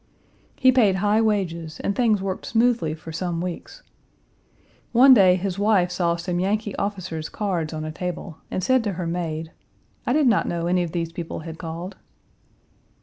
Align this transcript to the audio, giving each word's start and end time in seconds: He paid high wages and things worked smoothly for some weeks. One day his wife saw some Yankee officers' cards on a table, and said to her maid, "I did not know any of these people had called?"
He 0.59 0.71
paid 0.71 0.95
high 0.95 1.21
wages 1.21 1.79
and 1.81 1.95
things 1.95 2.23
worked 2.23 2.47
smoothly 2.47 2.95
for 2.95 3.11
some 3.11 3.39
weeks. 3.39 3.83
One 4.93 5.13
day 5.13 5.35
his 5.35 5.59
wife 5.59 5.91
saw 5.91 6.15
some 6.15 6.39
Yankee 6.39 6.75
officers' 6.77 7.29
cards 7.29 7.71
on 7.71 7.85
a 7.85 7.91
table, 7.91 8.39
and 8.49 8.63
said 8.63 8.83
to 8.85 8.93
her 8.93 9.05
maid, 9.05 9.51
"I 10.07 10.13
did 10.13 10.25
not 10.25 10.47
know 10.47 10.65
any 10.65 10.81
of 10.81 10.91
these 10.93 11.11
people 11.11 11.41
had 11.41 11.59
called?" 11.59 11.97